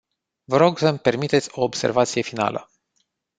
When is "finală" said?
2.21-2.71